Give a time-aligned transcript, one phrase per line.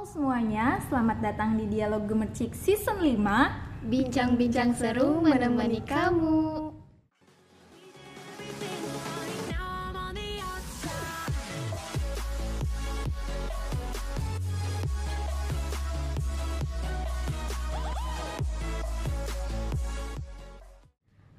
[0.00, 6.72] Halo semuanya, selamat datang di Dialog Gemercik Season 5 Bincang-bincang seru menemani kamu.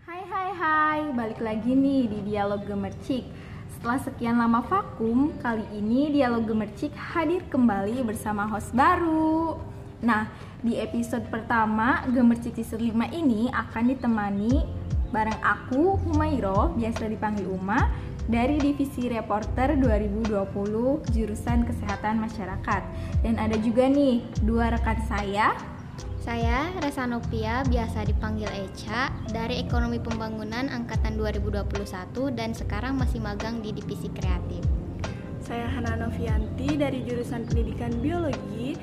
[0.05, 3.25] Hai hai hai, balik lagi nih di Dialog Gemercik
[3.81, 9.57] Setelah sekian lama vakum, kali ini Dialog Gemercik hadir kembali bersama host baru.
[10.05, 10.29] Nah,
[10.61, 14.69] di episode pertama Gemercik Season 5 ini akan ditemani
[15.09, 17.89] bareng aku, Humairo, biasa dipanggil Uma
[18.29, 20.29] dari Divisi Reporter 2020
[21.09, 22.81] jurusan Kesehatan Masyarakat.
[23.25, 25.57] Dan ada juga nih dua rekan saya
[26.21, 31.65] Saya Resa Novia, biasa dipanggil Eca, dari Ekonomi Pembangunan Angkatan 2021
[32.37, 34.61] dan sekarang masih magang di Divisi Kreatif.
[35.41, 38.77] Saya Hana Novianti dari jurusan Pendidikan Biologi,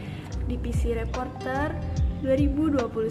[0.50, 1.78] Divisi Reporter
[2.26, 3.06] 2021.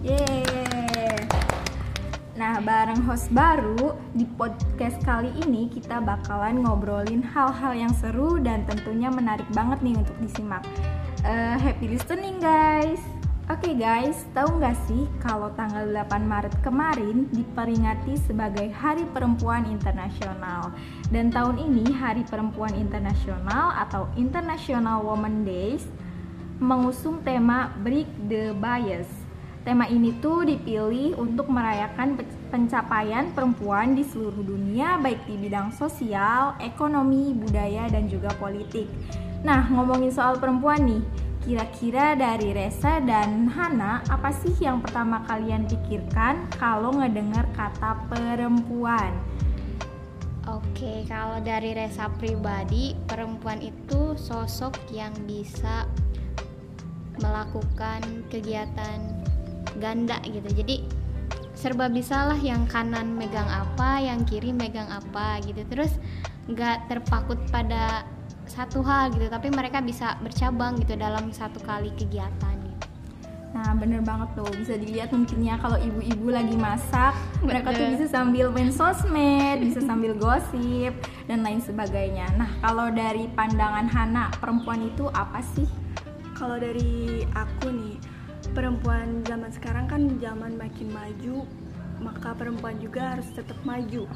[0.00, 1.20] Yeay.
[2.40, 8.64] Nah, bareng host baru di podcast kali ini kita bakalan ngobrolin hal-hal yang seru dan
[8.64, 10.64] tentunya menarik banget nih untuk disimak.
[11.28, 13.13] Eh, happy listening guys.
[13.44, 20.72] Oke guys, tahu nggak sih kalau tanggal 8 Maret kemarin diperingati sebagai Hari Perempuan Internasional
[21.12, 25.84] dan tahun ini Hari Perempuan Internasional atau International Women Days
[26.56, 29.12] mengusung tema Break the Bias.
[29.60, 35.68] Tema ini tuh dipilih untuk merayakan pe- pencapaian perempuan di seluruh dunia baik di bidang
[35.76, 38.88] sosial, ekonomi, budaya dan juga politik.
[39.44, 41.04] Nah, ngomongin soal perempuan nih,
[41.44, 49.12] kira-kira dari Resa dan Hana apa sih yang pertama kalian pikirkan kalau ngedengar kata perempuan?
[50.48, 55.84] Oke, kalau dari Resa pribadi, perempuan itu sosok yang bisa
[57.20, 58.00] melakukan
[58.32, 59.00] kegiatan
[59.80, 60.48] ganda gitu.
[60.48, 60.84] Jadi
[61.52, 65.60] serba bisalah yang kanan megang apa, yang kiri megang apa gitu.
[65.68, 65.92] Terus
[66.48, 68.04] nggak terpakut pada
[68.46, 72.86] satu hal gitu, tapi mereka bisa bercabang gitu dalam satu kali kegiatan gitu.
[73.54, 74.50] Nah, bener banget tuh.
[74.50, 79.78] Bisa dilihat mungkin ya kalau ibu-ibu lagi masak, mereka tuh bisa sambil main sosmed, bisa
[79.78, 80.90] sambil gosip
[81.30, 82.26] dan lain sebagainya.
[82.34, 85.70] Nah, kalau dari pandangan Hana, perempuan itu apa sih?
[86.34, 87.96] Kalau dari aku nih,
[88.58, 91.46] perempuan zaman sekarang kan zaman makin maju,
[92.02, 94.10] maka perempuan juga harus tetap maju.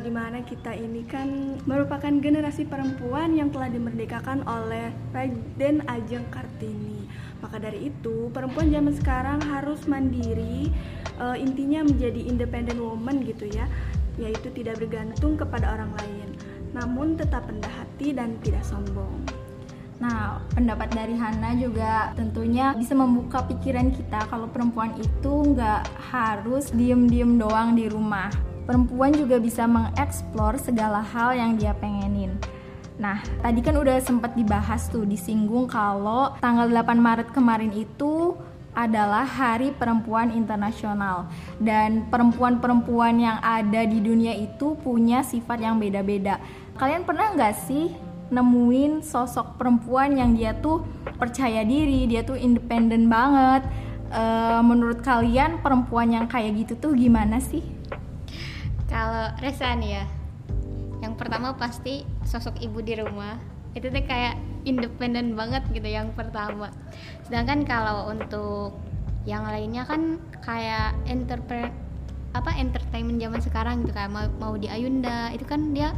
[0.00, 7.04] Di mana kita ini kan merupakan generasi perempuan yang telah dimerdekakan oleh Raden Ajeng Kartini.
[7.44, 10.72] Maka dari itu, perempuan zaman sekarang harus mandiri,
[11.20, 13.68] eh, intinya menjadi independent woman gitu ya,
[14.16, 16.28] yaitu tidak bergantung kepada orang lain,
[16.72, 19.20] namun tetap rendah hati dan tidak sombong.
[20.00, 26.72] Nah, pendapat dari Hana juga tentunya bisa membuka pikiran kita kalau perempuan itu nggak harus
[26.72, 28.49] diem-diem doang di rumah.
[28.70, 32.38] Perempuan juga bisa mengeksplor segala hal yang dia pengenin.
[33.02, 38.38] Nah, tadi kan udah sempat dibahas tuh, disinggung kalau tanggal 8 Maret kemarin itu
[38.70, 41.26] adalah Hari Perempuan Internasional
[41.58, 46.38] dan perempuan-perempuan yang ada di dunia itu punya sifat yang beda-beda.
[46.78, 47.90] Kalian pernah nggak sih
[48.30, 50.86] nemuin sosok perempuan yang dia tuh
[51.18, 53.66] percaya diri, dia tuh independen banget?
[54.14, 57.79] Eh, menurut kalian perempuan yang kayak gitu tuh gimana sih?
[58.90, 60.04] Kalau Resa nih ya,
[61.00, 63.38] yang pertama pasti sosok ibu di rumah
[63.78, 64.34] itu tuh kayak
[64.66, 66.74] independen banget gitu yang pertama.
[67.22, 68.74] Sedangkan kalau untuk
[69.24, 71.70] yang lainnya kan kayak enterpre
[72.30, 75.94] apa entertainment zaman sekarang gitu kayak mau, mau di Ayunda itu kan dia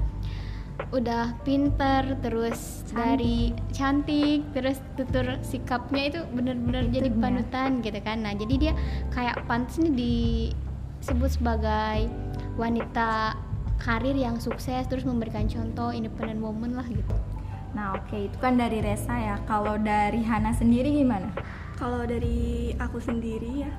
[0.92, 2.96] udah pinter terus Cantik.
[2.96, 3.38] dari
[3.76, 8.72] cantik terus tutur sikapnya itu bener-bener jadi panutan gitu kan nah jadi dia
[9.12, 9.92] kayak pantas nih
[11.02, 12.06] disebut sebagai
[12.54, 13.34] wanita
[13.82, 17.18] karir yang sukses terus memberikan contoh independent woman lah gitu
[17.72, 19.36] Nah, oke, itu kan dari Resa ya.
[19.48, 21.32] Kalau dari Hana sendiri gimana?
[21.80, 23.72] Kalau dari aku sendiri ya,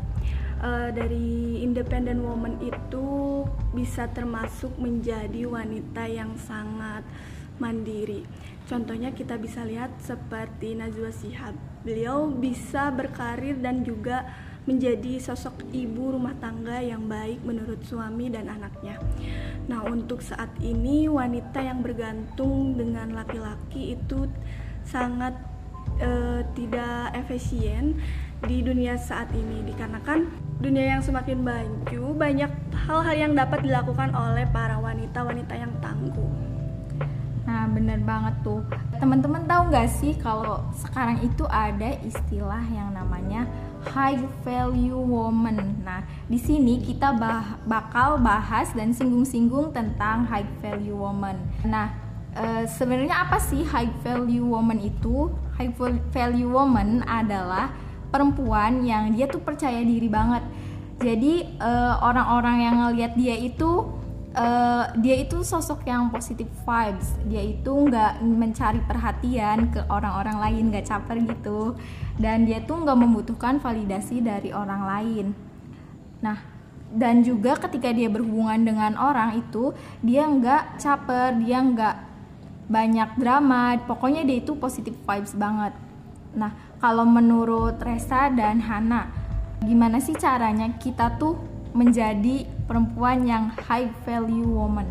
[0.66, 7.06] eh, dari independent woman itu bisa termasuk menjadi wanita yang sangat
[7.62, 8.26] mandiri.
[8.66, 11.54] Contohnya kita bisa lihat seperti Najwa Shihab.
[11.86, 14.26] Beliau bisa berkarir dan juga
[14.64, 18.96] menjadi sosok ibu rumah tangga yang baik menurut suami dan anaknya.
[19.68, 24.28] Nah, untuk saat ini wanita yang bergantung dengan laki-laki itu
[24.88, 25.36] sangat
[26.00, 28.00] eh, tidak efisien
[28.44, 30.28] di dunia saat ini dikarenakan
[30.60, 32.52] dunia yang semakin maju banyak
[32.88, 36.32] hal-hal yang dapat dilakukan oleh para wanita-wanita yang tangguh.
[37.44, 38.60] Nah, Nah, bener banget tuh.
[39.00, 43.48] Teman-teman tahu nggak sih kalau sekarang itu ada istilah yang namanya
[43.90, 45.84] high value woman.
[45.84, 51.36] Nah, di sini kita bah bakal bahas dan singgung-singgung tentang high value woman.
[51.68, 51.92] Nah,
[52.36, 55.32] e, sebenarnya apa sih high value woman itu?
[55.60, 55.74] High
[56.10, 57.70] value woman adalah
[58.14, 60.46] perempuan yang dia tuh percaya diri banget.
[61.02, 63.90] Jadi eh, orang-orang yang ngelihat dia itu
[64.34, 67.18] uh, dia itu sosok yang positif vibes.
[67.30, 71.78] Dia itu nggak mencari perhatian ke orang-orang lain nggak caper gitu.
[72.18, 75.26] Dan dia tuh nggak membutuhkan validasi dari orang lain.
[76.22, 76.38] Nah
[76.94, 79.74] dan juga ketika dia berhubungan dengan orang itu
[80.06, 81.96] dia nggak caper dia nggak
[82.70, 83.78] banyak drama.
[83.86, 85.74] Pokoknya dia itu positif vibes banget.
[86.34, 89.10] Nah kalau menurut Resa dan Hana
[89.64, 94.86] gimana sih caranya kita tuh menjadi perempuan yang high value woman?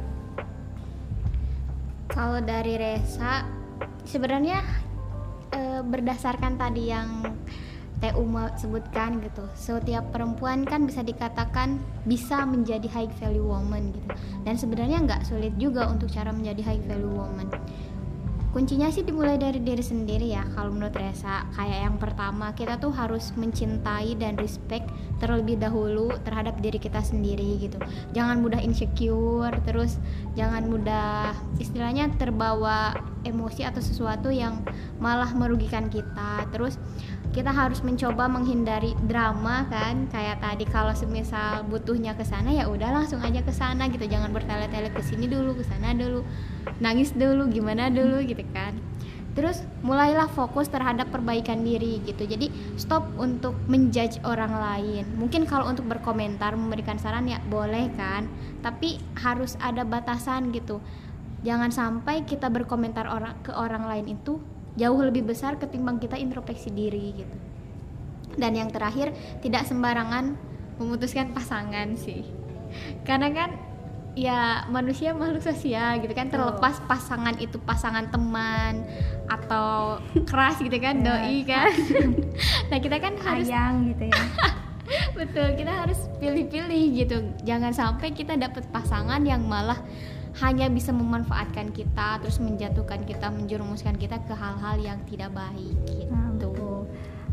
[2.10, 3.46] Kalau dari Resa,
[4.04, 4.60] sebenarnya
[5.48, 7.24] e, berdasarkan tadi yang
[8.02, 14.10] Teh Uma sebutkan gitu, setiap perempuan kan bisa dikatakan bisa menjadi high value woman gitu.
[14.42, 17.46] Dan sebenarnya nggak sulit juga untuk cara menjadi high value woman
[18.52, 22.92] kuncinya sih dimulai dari diri sendiri ya kalau menurut Resa kayak yang pertama kita tuh
[22.92, 24.84] harus mencintai dan respect
[25.24, 27.80] terlebih dahulu terhadap diri kita sendiri gitu.
[28.12, 29.96] Jangan mudah insecure terus
[30.36, 32.92] jangan mudah istilahnya terbawa
[33.24, 34.60] emosi atau sesuatu yang
[35.00, 36.44] malah merugikan kita.
[36.52, 36.76] Terus
[37.32, 40.04] kita harus mencoba menghindari drama kan?
[40.12, 44.04] Kayak tadi kalau semisal butuhnya ke sana ya udah langsung aja ke sana gitu.
[44.04, 46.20] Jangan bertele-tele ke sini dulu ke sana dulu.
[46.84, 48.76] Nangis dulu gimana dulu gitu kan.
[49.32, 52.28] Terus mulailah fokus terhadap perbaikan diri gitu.
[52.28, 55.08] Jadi stop untuk menjudge orang lain.
[55.16, 58.28] Mungkin kalau untuk berkomentar memberikan saran ya boleh kan.
[58.60, 60.84] Tapi harus ada batasan gitu.
[61.48, 64.36] Jangan sampai kita berkomentar orang ke orang lain itu
[64.76, 67.36] jauh lebih besar ketimbang kita introspeksi diri gitu.
[68.36, 69.12] Dan yang terakhir
[69.44, 70.36] tidak sembarangan
[70.80, 72.24] memutuskan pasangan sih.
[73.04, 73.50] Karena kan
[74.12, 76.32] ya manusia makhluk sosial gitu kan.
[76.32, 78.88] Terlepas pasangan itu pasangan teman
[79.28, 81.00] atau keras gitu kan.
[81.00, 81.04] Ya.
[81.04, 81.72] doi kan.
[82.72, 84.22] Nah kita kan harus ayang gitu ya.
[85.18, 87.16] Betul kita harus pilih-pilih gitu.
[87.44, 89.76] Jangan sampai kita dapat pasangan yang malah
[90.40, 96.08] hanya bisa memanfaatkan kita terus menjatuhkan kita menjerumuskan kita ke hal-hal yang tidak baik gitu.
[96.08, 96.32] Nah,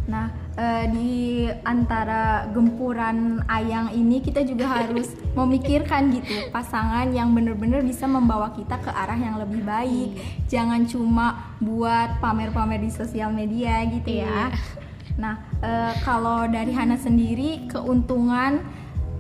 [0.10, 1.14] Nah, e, di
[1.62, 8.82] antara gempuran ayang ini kita juga harus memikirkan gitu pasangan yang benar-benar bisa membawa kita
[8.82, 10.18] ke arah yang lebih baik.
[10.18, 10.26] Iya.
[10.50, 14.50] Jangan cuma buat pamer-pamer di sosial media gitu ya.
[14.50, 14.58] Iya.
[15.22, 18.66] Nah, e, kalau dari Hana sendiri keuntungan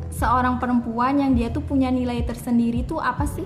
[0.10, 3.46] seorang perempuan yang dia tuh punya nilai tersendiri tuh apa sih?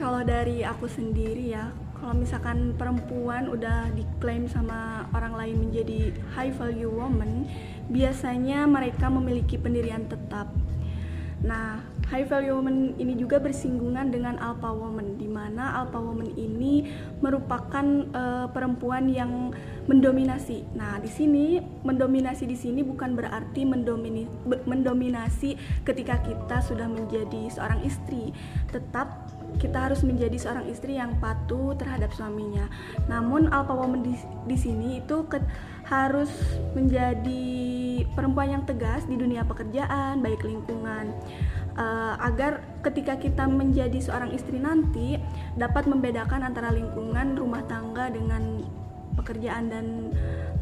[0.00, 1.68] Kalau dari aku sendiri ya,
[2.00, 7.44] kalau misalkan perempuan udah diklaim sama orang lain menjadi high value woman,
[7.92, 10.48] biasanya mereka memiliki pendirian tetap.
[11.44, 16.88] Nah, high value woman ini juga bersinggungan dengan alpha woman, di mana alpha woman ini
[17.20, 17.84] merupakan
[18.16, 19.52] uh, perempuan yang
[19.84, 20.64] mendominasi.
[20.76, 23.62] Nah, di sini mendominasi di sini bukan berarti
[24.64, 28.32] mendominasi ketika kita sudah menjadi seorang istri,
[28.68, 29.29] tetap
[29.60, 32.66] kita harus menjadi seorang istri yang patuh terhadap suaminya.
[33.06, 34.16] Namun alpha woman di,
[34.48, 35.36] di sini itu ke,
[35.84, 36.32] harus
[36.72, 37.44] menjadi
[38.16, 41.12] perempuan yang tegas di dunia pekerjaan, baik lingkungan.
[41.76, 45.20] Uh, agar ketika kita menjadi seorang istri nanti
[45.54, 48.64] dapat membedakan antara lingkungan rumah tangga dengan
[49.14, 49.86] pekerjaan dan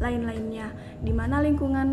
[0.03, 0.75] lain-lainnya.
[0.99, 1.89] Di mana lingkungan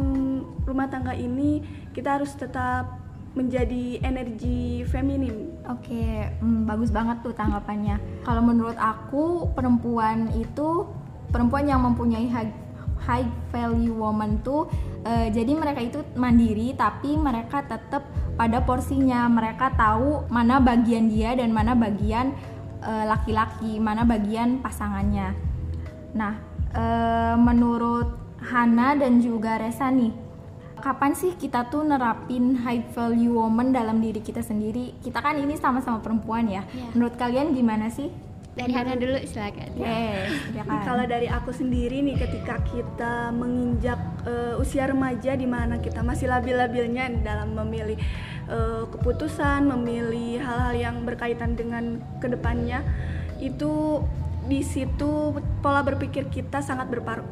[0.66, 1.62] rumah tangga ini
[1.94, 3.05] kita harus tetap
[3.36, 5.52] menjadi energi feminim.
[5.68, 8.24] Oke, hmm, bagus banget tuh tanggapannya.
[8.24, 10.88] Kalau menurut aku perempuan itu
[11.28, 12.52] perempuan yang mempunyai high,
[13.04, 14.64] high value woman tuh
[15.04, 18.08] uh, jadi mereka itu mandiri tapi mereka tetap
[18.40, 19.28] pada porsinya.
[19.28, 22.36] Mereka tahu mana bagian dia dan mana bagian
[22.84, 25.32] eh, laki-laki, uh, mana bagian pasangannya.
[26.12, 26.36] Nah,
[26.76, 28.12] uh, menurut
[28.44, 30.12] Hana dan juga Resa nih,
[30.78, 34.92] kapan sih kita tuh nerapin high value woman dalam diri kita sendiri?
[35.00, 36.62] Kita kan ini sama-sama perempuan ya.
[36.72, 36.92] Yeah.
[36.94, 38.12] Menurut kalian gimana sih?
[38.56, 39.68] Dari Hana dulu silakan.
[39.76, 40.80] Yes, ya kan.
[40.80, 46.32] Kalau dari aku sendiri nih ketika kita menginjak uh, usia remaja di mana kita masih
[46.32, 48.00] labil-labilnya dalam memilih
[48.48, 52.80] uh, keputusan, memilih hal-hal yang berkaitan dengan ke depannya
[53.44, 54.00] itu
[54.46, 56.86] di situ pola berpikir kita sangat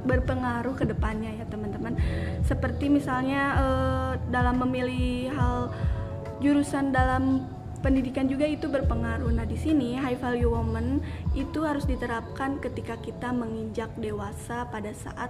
[0.05, 1.95] berpengaruh ke depannya ya teman-teman.
[2.43, 5.59] Seperti misalnya uh, dalam memilih hal
[6.43, 7.47] jurusan dalam
[7.85, 9.29] pendidikan juga itu berpengaruh.
[9.29, 11.05] Nah, di sini high value woman
[11.37, 15.29] itu harus diterapkan ketika kita menginjak dewasa pada saat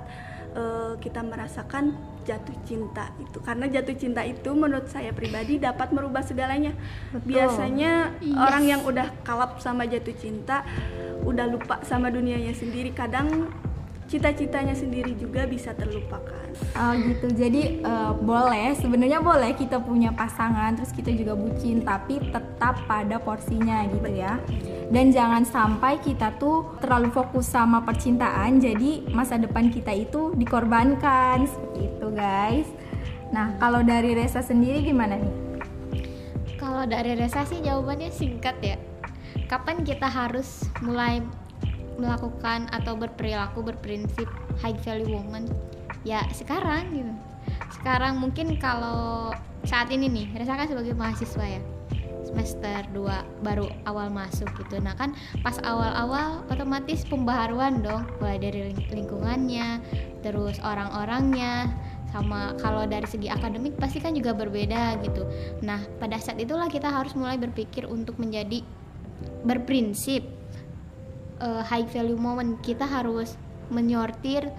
[0.55, 1.95] uh, kita merasakan
[2.25, 3.39] jatuh cinta itu.
[3.45, 6.73] Karena jatuh cinta itu menurut saya pribadi dapat merubah segalanya.
[7.13, 7.37] Betul.
[7.37, 8.39] Biasanya yes.
[8.39, 10.65] orang yang udah kalap sama jatuh cinta,
[11.27, 13.53] udah lupa sama dunianya sendiri, kadang
[14.15, 16.47] cita-citanya sendiri juga bisa terlupakan.
[16.79, 17.35] Oh gitu.
[17.35, 23.19] Jadi uh, boleh, sebenarnya boleh kita punya pasangan, terus kita juga bucin, tapi tetap pada
[23.19, 24.39] porsinya gitu ya.
[24.95, 31.51] Dan jangan sampai kita tuh terlalu fokus sama percintaan, jadi masa depan kita itu dikorbankan
[31.51, 32.69] seperti itu guys.
[33.35, 35.35] Nah kalau dari Resa sendiri gimana nih?
[36.55, 38.79] Kalau dari Resa sih jawabannya singkat ya.
[39.51, 41.19] Kapan kita harus mulai
[41.97, 44.27] melakukan atau berperilaku berprinsip
[44.61, 45.47] high value woman
[46.05, 47.13] ya sekarang gitu.
[47.73, 49.33] Sekarang mungkin kalau
[49.65, 51.63] saat ini nih Resa kan sebagai mahasiswa ya
[52.25, 54.81] semester 2 baru awal masuk gitu.
[54.83, 59.79] Nah kan pas awal-awal otomatis pembaharuan dong mulai dari lingkungannya
[60.25, 61.71] terus orang-orangnya
[62.11, 65.27] sama kalau dari segi akademik pasti kan juga berbeda gitu.
[65.63, 68.63] Nah pada saat itulah kita harus mulai berpikir untuk menjadi
[69.47, 70.25] berprinsip
[71.41, 72.61] uh, high value moment.
[72.61, 73.39] Kita harus
[73.73, 74.51] menyortir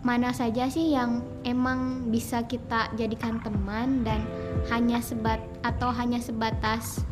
[0.00, 4.24] mana saja sih yang emang bisa kita jadikan teman dan
[4.72, 7.04] hanya sebat atau hanya sebatas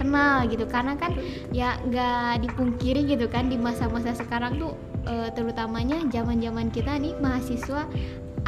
[0.00, 0.64] kenal gitu.
[0.64, 1.12] Karena kan
[1.52, 4.72] ya nggak dipungkiri gitu kan di masa-masa sekarang tuh
[5.04, 7.84] e, terutamanya zaman-zaman kita nih mahasiswa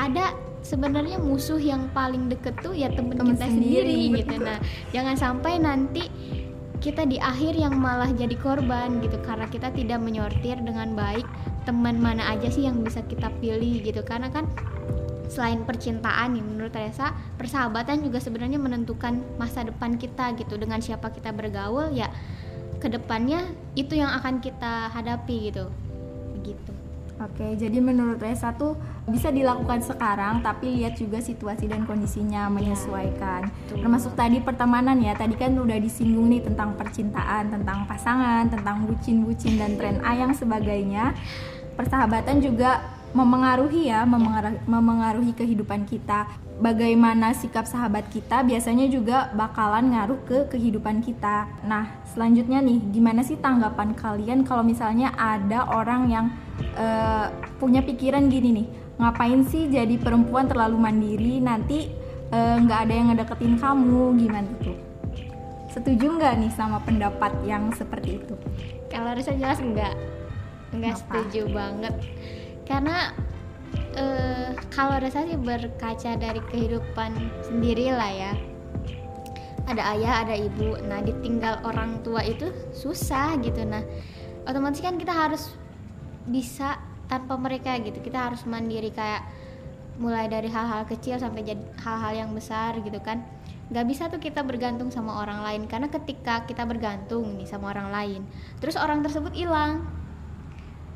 [0.00, 0.32] ada
[0.62, 4.34] sebenarnya musuh yang paling deket tuh ya temen, temen kita sendiri, sendiri gitu.
[4.40, 4.58] nah
[4.94, 6.06] jangan sampai nanti
[6.82, 11.22] kita di akhir yang malah jadi korban gitu karena kita tidak menyortir dengan baik
[11.62, 14.02] teman mana aja sih yang bisa kita pilih gitu.
[14.02, 14.50] Karena kan
[15.30, 20.58] selain percintaan nih menurut Teresa persahabatan juga sebenarnya menentukan masa depan kita gitu.
[20.58, 22.10] Dengan siapa kita bergaul ya
[22.82, 23.46] ke depannya
[23.78, 25.70] itu yang akan kita hadapi gitu.
[26.34, 26.81] Begitu
[27.20, 32.52] Oke, jadi menurut Resa tuh bisa dilakukan sekarang, tapi lihat juga situasi dan kondisinya iya,
[32.52, 33.46] menyesuaikan.
[33.46, 38.88] Ya, Termasuk tadi pertemanan ya, tadi kan udah disinggung nih tentang percintaan, tentang pasangan, tentang
[38.88, 41.12] bucin-bucin dan tren A yang sebagainya.
[41.72, 46.28] Persahabatan juga memengaruhi ya, memengaruhi, memengaruhi kehidupan kita.
[46.62, 51.48] Bagaimana sikap sahabat kita biasanya juga bakalan ngaruh ke kehidupan kita.
[51.66, 56.26] Nah, selanjutnya nih, gimana sih tanggapan kalian kalau misalnya ada orang yang
[56.78, 57.28] uh,
[57.60, 58.66] punya pikiran gini nih?
[59.00, 61.90] Ngapain sih jadi perempuan terlalu mandiri nanti
[62.30, 64.14] eh, nggak uh, ada yang ngedeketin kamu?
[64.20, 64.78] Gimana tuh?
[65.72, 68.36] Setuju nggak nih sama pendapat yang seperti itu?
[68.92, 69.96] Kalau harusnya jelas enggak
[70.72, 71.94] enggak setuju banget
[72.68, 73.12] karena
[73.96, 77.10] uh, kalau rasa sih berkaca dari kehidupan
[77.44, 78.32] sendiri lah ya.
[79.62, 80.74] Ada ayah ada ibu.
[80.82, 83.62] Nah ditinggal orang tua itu susah gitu.
[83.62, 83.82] Nah
[84.48, 85.54] otomatis kan kita harus
[86.26, 88.02] bisa tanpa mereka gitu.
[88.02, 89.22] Kita harus mandiri kayak
[90.00, 93.22] mulai dari hal-hal kecil sampai jadi hal-hal yang besar gitu kan.
[93.70, 95.62] Nggak bisa tuh kita bergantung sama orang lain.
[95.70, 98.20] Karena ketika kita bergantung nih sama orang lain
[98.58, 99.86] terus orang tersebut hilang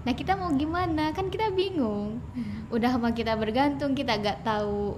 [0.06, 1.10] nah kita mau gimana?
[1.10, 2.22] Kan kita bingung.
[2.32, 2.70] Hmm.
[2.70, 4.94] udah sama kita bergantung kita nggak tahu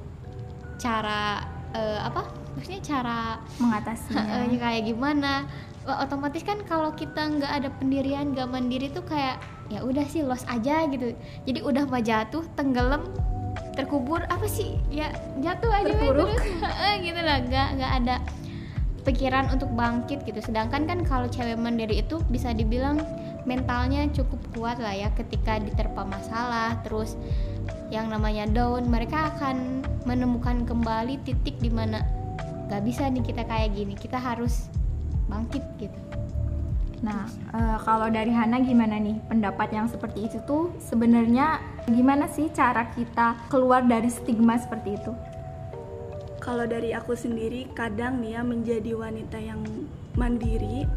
[0.77, 2.29] cara uh, apa?
[2.57, 4.45] Maksudnya cara mengatasinya.
[4.63, 5.49] Kayak gimana?
[5.89, 9.41] Otomatis kan kalau kita nggak ada pendirian nggak mandiri tuh kayak
[9.73, 11.17] ya udah sih los aja gitu.
[11.49, 13.09] Jadi udah mah jatuh tenggelam
[13.73, 14.77] terkubur apa sih?
[14.93, 15.09] Ya
[15.41, 16.29] jatuh aja terpuruk.
[17.09, 17.41] Gitu lah.
[17.41, 18.17] Nggak nggak ada
[19.09, 20.45] pikiran untuk bangkit gitu.
[20.45, 23.01] Sedangkan kan kalau cewek mandiri itu bisa dibilang
[23.49, 27.17] mentalnya cukup kuat lah ya ketika diterpa masalah terus
[27.89, 32.05] yang namanya down mereka akan menemukan kembali titik di mana
[32.69, 33.97] gak bisa nih kita kayak gini.
[33.97, 34.69] Kita harus
[35.33, 36.01] bangkit gitu.
[36.99, 40.75] Nah, e, kalau dari Hana gimana nih pendapat yang seperti itu tuh?
[40.83, 45.13] Sebenarnya gimana sih cara kita keluar dari stigma seperti itu?
[46.49, 49.61] Kalau dari aku sendiri kadang nih ya menjadi wanita yang
[50.17, 50.89] mandiri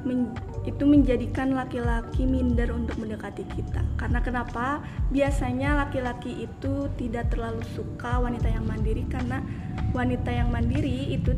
[0.00, 0.32] men
[0.64, 3.84] itu menjadikan laki-laki minder untuk mendekati kita.
[4.00, 4.80] Karena kenapa?
[5.12, 9.44] Biasanya laki-laki itu tidak terlalu suka wanita yang mandiri karena
[9.92, 11.36] wanita yang mandiri itu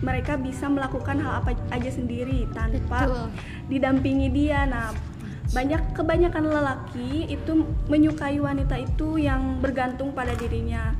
[0.00, 3.28] mereka bisa melakukan hal apa aja sendiri tanpa Betul.
[3.68, 4.64] didampingi dia.
[4.64, 4.96] Nah,
[5.52, 7.60] banyak kebanyakan lelaki itu
[7.92, 10.96] menyukai wanita itu yang bergantung pada dirinya,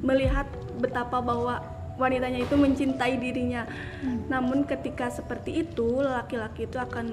[0.00, 0.46] melihat
[0.78, 1.62] betapa bahwa
[1.98, 3.66] wanitanya itu mencintai dirinya.
[4.00, 4.30] Hmm.
[4.30, 7.06] Namun ketika seperti itu, laki-laki itu akan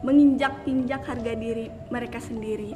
[0.00, 2.72] menginjak-injak harga diri mereka sendiri.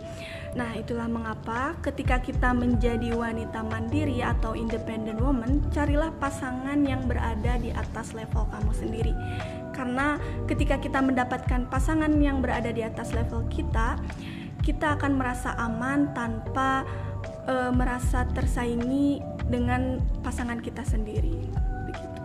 [0.52, 7.56] Nah, itulah mengapa ketika kita menjadi wanita mandiri atau independent woman, carilah pasangan yang berada
[7.56, 9.14] di atas level kamu sendiri.
[9.72, 13.96] Karena ketika kita mendapatkan pasangan yang berada di atas level kita,
[14.60, 16.84] kita akan merasa aman tanpa
[17.44, 21.44] e, merasa tersaingi dengan pasangan kita sendiri.
[21.86, 22.20] Begitu.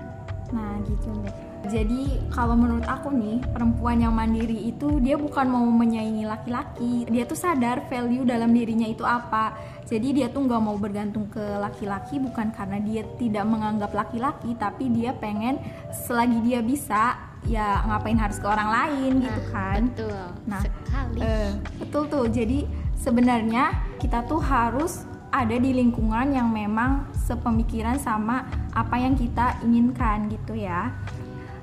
[0.50, 1.36] Nah, gitu deh.
[1.60, 7.28] Jadi kalau menurut aku nih perempuan yang mandiri itu dia bukan mau menyaingi laki-laki, dia
[7.28, 9.52] tuh sadar value dalam dirinya itu apa.
[9.84, 14.88] Jadi dia tuh nggak mau bergantung ke laki-laki bukan karena dia tidak menganggap laki-laki, tapi
[14.88, 15.60] dia pengen
[15.92, 19.82] selagi dia bisa ya ngapain harus ke orang lain gitu Nah, kan.
[19.92, 22.26] betul Nah, sekali Eh, betul tuh.
[22.32, 22.60] Jadi
[22.96, 30.30] sebenarnya kita tuh harus ada di lingkungan yang memang sepemikiran sama apa yang kita inginkan
[30.30, 30.94] gitu ya.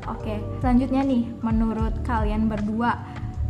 [0.06, 2.94] Oke, selanjutnya nih, menurut kalian berdua,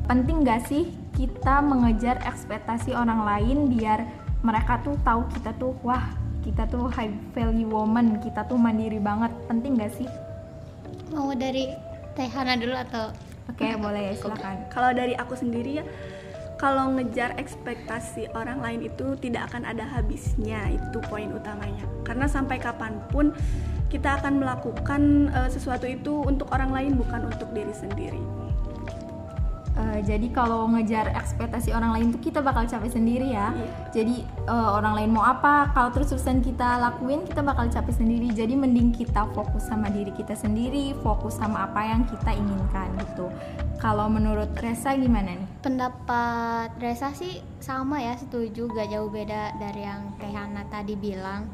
[0.09, 4.09] penting gak sih kita mengejar ekspektasi orang lain biar
[4.41, 6.05] mereka tuh tahu kita tuh wah
[6.41, 10.09] kita tuh high value woman, kita tuh mandiri banget, penting gak sih?
[11.13, 11.71] mau dari
[12.17, 13.13] Teh Hana dulu atau
[13.47, 14.67] Oke, boleh silakan.
[14.75, 15.85] Kalau dari aku sendiri ya,
[16.57, 21.85] kalau ngejar ekspektasi orang lain itu tidak akan ada habisnya, itu poin utamanya.
[22.01, 23.37] Karena sampai kapan pun
[23.93, 28.47] kita akan melakukan eh, sesuatu itu untuk orang lain bukan untuk diri sendiri.
[29.77, 33.53] Eh, jadi kalau ngejar ekspektasi orang lain tuh kita bakal capek sendiri ya.
[33.53, 33.69] Iya.
[33.93, 38.33] Jadi eh, orang lain mau apa, kalau terus-terusan kita lakuin kita bakal capek sendiri.
[38.33, 42.96] Jadi mending kita fokus sama diri kita sendiri, fokus sama apa yang kita inginkan.
[43.87, 45.47] Kalau menurut Resa gimana nih?
[45.63, 48.67] pendapat Resa sih sama ya setuju.
[48.67, 51.47] Gak jauh beda dari yang Teh Hana tadi bilang.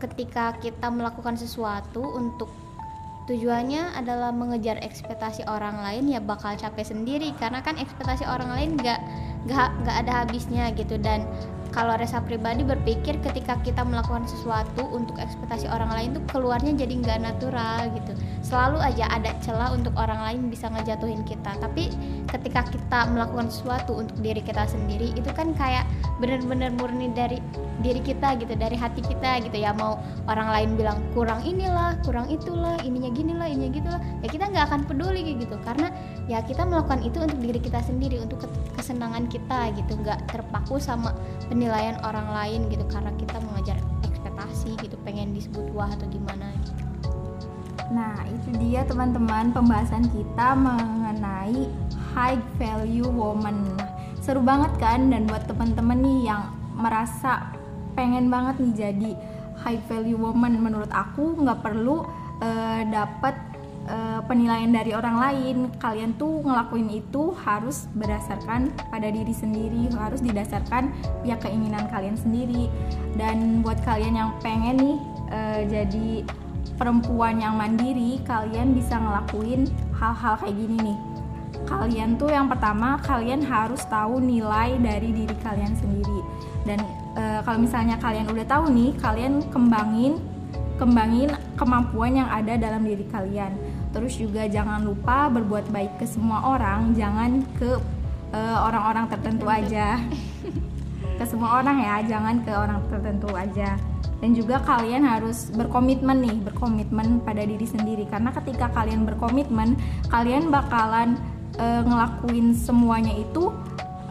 [0.00, 2.48] Ketika kita melakukan sesuatu untuk
[3.28, 7.36] tujuannya adalah mengejar ekspektasi orang lain ya bakal capek sendiri.
[7.36, 9.04] Karena kan ekspektasi orang lain gak
[9.44, 10.96] gak gak ada habisnya gitu.
[10.96, 11.28] Dan
[11.70, 16.94] kalau Resa pribadi berpikir ketika kita melakukan sesuatu untuk ekspektasi orang lain tuh keluarnya jadi
[16.98, 18.12] nggak natural gitu.
[18.42, 21.54] Selalu aja ada celah untuk orang lain bisa ngejatuhin kita.
[21.62, 21.94] Tapi
[22.26, 25.86] ketika kita melakukan sesuatu untuk diri kita sendiri itu kan kayak
[26.18, 27.38] bener-bener murni dari
[27.80, 29.70] diri kita gitu dari hati kita gitu ya.
[29.70, 34.00] Mau orang lain bilang kurang inilah kurang itulah ininya ginilah ininya gitulah.
[34.26, 35.54] Ya kita nggak akan peduli gitu.
[35.62, 35.94] Karena
[36.26, 39.94] ya kita melakukan itu untuk diri kita sendiri untuk ke- kesenangan kita gitu.
[39.94, 41.14] Nggak terpaku sama
[41.68, 43.76] orang lain gitu karena kita mengejar
[44.08, 46.72] ekspektasi gitu pengen disebut wah atau gimana gitu.
[47.90, 51.66] Nah, itu dia teman-teman pembahasan kita mengenai
[52.14, 53.66] high value woman.
[54.22, 57.50] Seru banget kan dan buat teman-teman nih yang merasa
[57.98, 59.12] pengen banget nih jadi
[59.60, 62.06] high value woman menurut aku nggak perlu
[62.40, 63.49] eh, dapat
[63.90, 65.56] eh, penilaian dari orang lain.
[65.82, 70.94] Kalian tuh ngelakuin itu harus berdasarkan pada diri sendiri, harus didasarkan
[71.26, 72.70] ya keinginan kalian sendiri.
[73.18, 74.98] Dan buat kalian yang pengen nih
[75.34, 76.10] eh, jadi
[76.80, 79.68] perempuan yang mandiri, kalian bisa ngelakuin
[80.00, 80.98] hal-hal kayak gini nih.
[81.68, 86.20] Kalian tuh yang pertama, kalian harus tahu nilai dari diri kalian sendiri.
[86.64, 86.80] Dan
[87.12, 90.16] e, kalau misalnya kalian udah tahu nih, kalian kembangin
[90.80, 91.28] kembangin
[91.60, 93.52] kemampuan yang ada dalam diri kalian.
[93.90, 97.74] Terus juga jangan lupa berbuat baik ke semua orang, jangan ke
[98.30, 99.98] e, orang-orang tertentu aja.
[101.18, 103.74] ke semua orang ya, jangan ke orang tertentu aja.
[104.20, 108.06] Dan juga kalian harus berkomitmen nih berkomitmen pada diri sendiri.
[108.06, 109.74] Karena ketika kalian berkomitmen
[110.06, 111.18] kalian bakalan
[111.58, 113.50] e, ngelakuin semuanya itu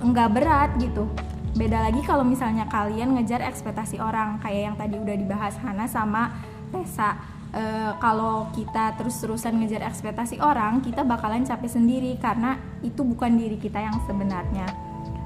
[0.03, 1.07] nggak berat gitu.
[1.55, 6.35] Beda lagi kalau misalnya kalian ngejar ekspektasi orang kayak yang tadi udah dibahas Hana sama
[6.69, 7.63] Tessa E,
[7.97, 13.81] kalau kita terus-terusan ngejar ekspektasi orang kita bakalan capek sendiri karena itu bukan diri kita
[13.81, 14.69] yang sebenarnya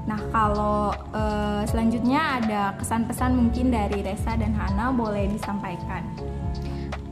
[0.04, 6.04] Nah, kalau eh, selanjutnya ada kesan-pesan mungkin dari Resa dan Hana boleh disampaikan.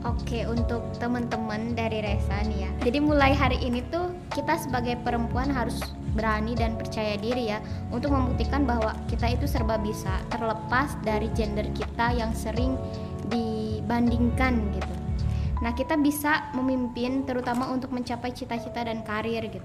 [0.03, 2.71] Oke, untuk teman-teman dari Resa nih ya.
[2.83, 5.79] Jadi mulai hari ini tuh kita sebagai perempuan harus
[6.13, 7.57] berani dan percaya diri ya
[7.89, 12.77] untuk membuktikan bahwa kita itu serba bisa terlepas dari gender kita yang sering
[13.31, 15.02] dibandingkan gitu.
[15.63, 19.63] Nah, kita bisa memimpin terutama untuk mencapai cita-cita dan karir gitu.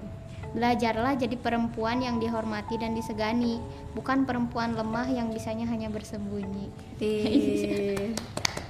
[0.55, 3.59] Belajarlah jadi perempuan yang dihormati dan disegani,
[3.93, 6.71] bukan perempuan lemah yang bisanya hanya bersembunyi.
[6.97, 8.15] Tih.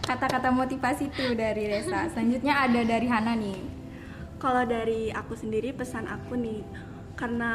[0.09, 2.09] Kata-kata motivasi tuh dari Resa.
[2.09, 3.61] Selanjutnya ada dari Hana nih.
[4.41, 6.65] Kalau dari aku sendiri pesan aku nih
[7.13, 7.51] karena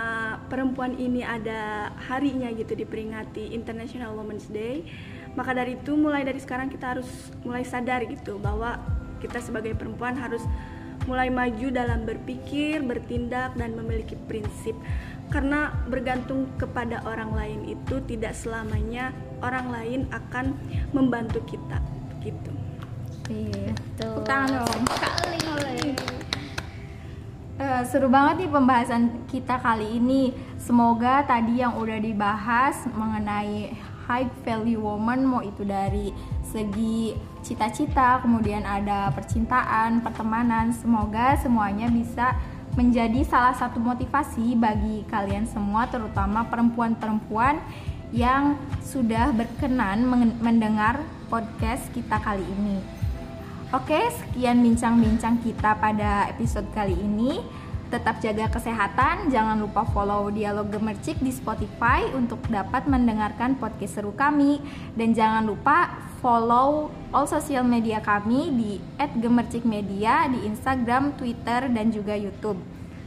[0.46, 4.84] perempuan ini ada harinya gitu diperingati International Women's Day
[5.32, 7.08] maka dari itu mulai dari sekarang kita harus
[7.42, 8.76] mulai sadar gitu bahwa
[9.24, 10.44] kita sebagai perempuan harus
[11.08, 14.76] mulai maju dalam berpikir, bertindak dan memiliki prinsip.
[15.32, 20.52] Karena bergantung kepada orang lain itu tidak selamanya orang lain akan
[20.92, 21.80] membantu kita
[22.20, 22.52] gitu.
[23.32, 23.72] Iya.
[23.96, 24.20] Tuh.
[24.28, 24.82] Tangan dong.
[24.92, 25.80] Sekali oleh.
[27.54, 30.36] Eh, seru banget nih pembahasan kita kali ini.
[30.60, 33.72] Semoga tadi yang udah dibahas mengenai
[34.04, 36.12] high value woman mau itu dari
[36.44, 40.72] segi cita-cita, kemudian ada percintaan, pertemanan.
[40.72, 42.32] Semoga semuanya bisa
[42.74, 47.62] menjadi salah satu motivasi bagi kalian semua terutama perempuan-perempuan
[48.10, 50.02] yang sudah berkenan
[50.40, 52.80] mendengar podcast kita kali ini.
[53.74, 57.42] Oke, sekian bincang-bincang kita pada episode kali ini.
[57.94, 64.10] Tetap jaga kesehatan, jangan lupa follow Dialog Gemercik di Spotify untuk dapat mendengarkan podcast seru
[64.10, 64.58] kami
[64.98, 72.18] dan jangan lupa follow all sosial media kami di @gemercikmedia di Instagram, Twitter dan juga
[72.18, 72.58] YouTube.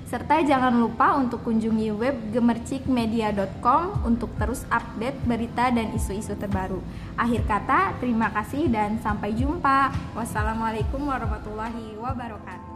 [0.08, 6.80] Serta jangan lupa untuk kunjungi web gemercikmedia.com untuk terus update berita dan isu-isu terbaru.
[7.20, 9.92] Akhir kata, terima kasih dan sampai jumpa.
[10.16, 12.67] Wassalamualaikum warahmatullahi wabarakatuh.